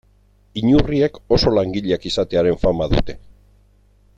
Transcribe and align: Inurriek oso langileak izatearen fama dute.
Inurriek 0.61 1.19
oso 1.37 1.53
langileak 1.57 2.09
izatearen 2.11 2.59
fama 2.65 2.89
dute. 2.95 3.17